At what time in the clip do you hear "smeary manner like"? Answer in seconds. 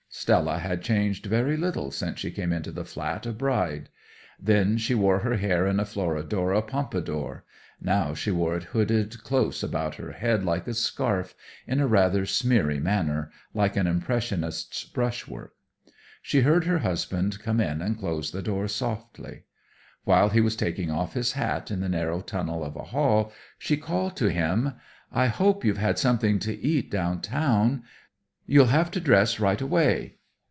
12.25-13.77